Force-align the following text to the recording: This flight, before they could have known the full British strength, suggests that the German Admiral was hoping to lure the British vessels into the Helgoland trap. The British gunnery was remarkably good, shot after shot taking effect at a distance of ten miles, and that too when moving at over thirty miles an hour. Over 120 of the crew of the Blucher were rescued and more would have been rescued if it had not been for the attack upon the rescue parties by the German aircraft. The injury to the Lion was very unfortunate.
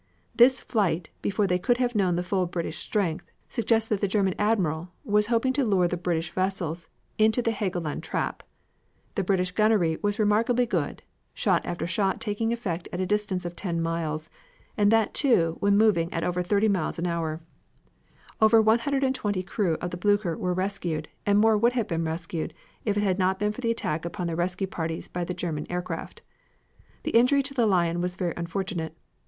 This 0.33 0.59
flight, 0.59 1.11
before 1.21 1.45
they 1.45 1.59
could 1.59 1.77
have 1.77 1.93
known 1.93 2.15
the 2.15 2.23
full 2.23 2.47
British 2.47 2.79
strength, 2.79 3.29
suggests 3.47 3.87
that 3.89 4.01
the 4.01 4.07
German 4.07 4.33
Admiral 4.39 4.89
was 5.05 5.27
hoping 5.27 5.53
to 5.53 5.63
lure 5.63 5.87
the 5.87 5.95
British 5.95 6.31
vessels 6.31 6.89
into 7.19 7.39
the 7.39 7.51
Helgoland 7.51 8.01
trap. 8.01 8.41
The 9.13 9.23
British 9.23 9.51
gunnery 9.51 9.99
was 10.01 10.17
remarkably 10.17 10.65
good, 10.65 11.03
shot 11.35 11.63
after 11.67 11.85
shot 11.85 12.19
taking 12.19 12.51
effect 12.51 12.89
at 12.91 12.99
a 12.99 13.05
distance 13.05 13.45
of 13.45 13.55
ten 13.55 13.79
miles, 13.79 14.31
and 14.75 14.91
that 14.91 15.13
too 15.13 15.57
when 15.59 15.77
moving 15.77 16.11
at 16.11 16.23
over 16.23 16.41
thirty 16.41 16.67
miles 16.67 16.97
an 16.97 17.05
hour. 17.05 17.39
Over 18.41 18.59
120 18.59 19.39
of 19.41 19.45
the 19.45 19.47
crew 19.51 19.75
of 19.81 19.91
the 19.91 19.97
Blucher 19.97 20.35
were 20.35 20.55
rescued 20.55 21.09
and 21.27 21.37
more 21.37 21.55
would 21.59 21.73
have 21.73 21.87
been 21.87 22.05
rescued 22.05 22.55
if 22.85 22.97
it 22.97 23.03
had 23.03 23.19
not 23.19 23.37
been 23.37 23.51
for 23.51 23.61
the 23.61 23.69
attack 23.69 24.03
upon 24.03 24.25
the 24.25 24.35
rescue 24.35 24.65
parties 24.65 25.07
by 25.07 25.23
the 25.23 25.35
German 25.35 25.67
aircraft. 25.71 26.23
The 27.03 27.11
injury 27.11 27.43
to 27.43 27.53
the 27.53 27.67
Lion 27.67 28.01
was 28.01 28.15
very 28.15 28.33
unfortunate. 28.35 28.97